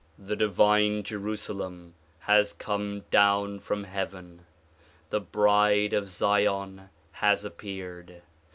The 0.17 0.35
divine 0.35 1.03
Jerusalem 1.03 1.93
has 2.21 2.53
come 2.53 3.03
down 3.11 3.59
from 3.59 3.83
heaven. 3.83 4.47
The 5.11 5.19
bride 5.21 5.93
of 5.93 6.09
Zion 6.09 6.89
has 7.11 7.45
appeared. 7.45 8.23